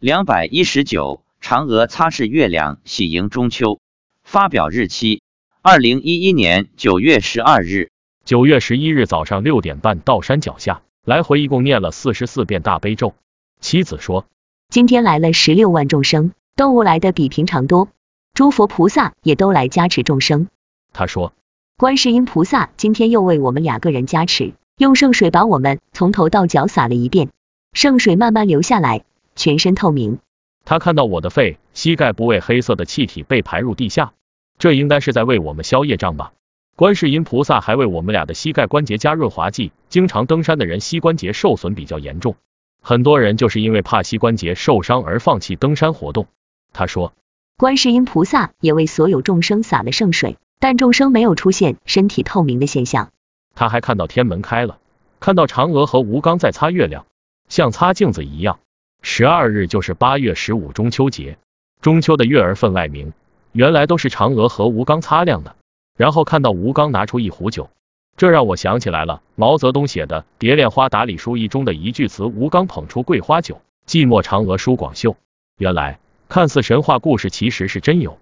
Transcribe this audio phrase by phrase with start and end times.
[0.00, 3.80] 两百一十九，嫦娥擦拭月亮，喜迎中秋。
[4.22, 5.22] 发表日期：
[5.60, 7.90] 二零一一年九月十二日。
[8.24, 13.14] 九月十一日早上六点半到山脚下，来回一共念了四十四遍大悲咒。
[13.60, 14.26] 妻子说
[14.70, 17.88] ：“今天来了十六万众生，动物来的比平常多，
[18.34, 20.46] 诸佛菩萨也都来加持众生。”
[20.94, 21.32] 他说
[21.76, 27.30] ：“观世音菩萨今天又为我们两个人加持，用圣水把我们从头到脚洒了一遍，
[27.72, 29.02] 圣水慢慢流下来，
[29.38, 30.18] 全身透明。
[30.66, 34.12] 他看到我的肺、膝盖部位黑色的气体被排入地下，
[34.58, 36.32] 这应该是在为我们消业障吧。”
[36.76, 39.72] 观世音菩萨还为我们俩的膝盖关节加润滑剂。
[39.88, 42.36] 经常登山的人膝关节受损比较严重，
[42.82, 46.26] 很多人就是因为怕膝关节受伤而放弃登山活动。
[46.72, 47.14] 他说，
[47.56, 53.10] 观世音菩萨也为所有众生洒了圣水，但众生没有出现身体透明的现象。
[53.54, 54.78] 他还看到天门开了，
[55.18, 57.06] 看到嫦娥和吴刚在擦月亮，
[57.48, 58.60] 像擦镜子一样。
[59.02, 61.38] 十二日就是八月十五中秋节，
[61.80, 63.12] 中秋的月儿分外明，
[63.52, 65.56] 原来都是嫦娥和吴刚擦亮的。
[65.96, 67.70] 然后看到吴刚拿出一壶酒，
[68.16, 75.16] 这让我想起来了毛泽东写的《蝶恋花打理书一》中的一句词：吴刚捧出桂花酒，寂寞嫦娥舒广袖。
[75.58, 78.18] 原来看似神话故事，其实是真有。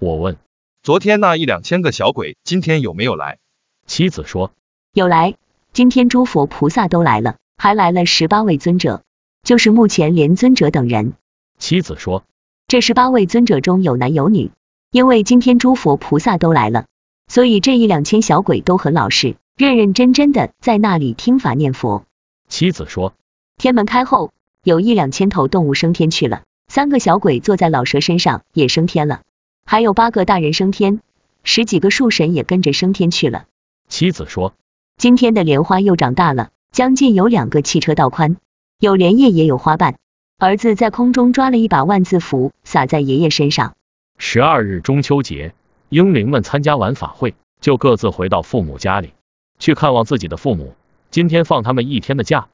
[0.00, 0.36] 我问，
[0.82, 3.38] 昨天那一两千个小鬼，今天有没有来？
[3.86, 4.52] 妻子说，
[4.92, 5.36] 有来，
[5.72, 9.02] 今天诸佛菩萨都来了，还来了十八位尊者，
[9.42, 11.14] 就是目前连尊者等人。
[11.58, 12.24] 妻子说，
[12.68, 14.50] 这十八位尊者中有男有女，
[14.90, 16.84] 因为今天诸佛菩萨都来了。
[17.28, 22.04] 所以这一两千小鬼都很老实，认认真真的在那里听法念佛。
[22.48, 23.14] 妻子说，
[23.56, 29.22] 天门开后，有一两千头动物升天去了，三个小鬼坐在老蛇身上也升天了，
[29.64, 31.00] 还有八个大人升天，
[31.42, 33.46] 十几个树神也跟着升天去了。
[33.88, 34.52] 妻子说，
[34.98, 38.36] 今天的莲花又长大了，将近有两个汽车道宽，
[38.82, 39.94] 有莲叶也有花瓣。
[40.40, 43.76] 儿子在空中抓了一把万字符，撒在爷爷身上。
[44.18, 45.54] 十二日中秋节。
[45.88, 49.12] 英灵们参加完法会，就各自回到父母家里
[49.60, 50.74] 去看望自己的父母。
[51.12, 52.48] 今天放他们一天的假，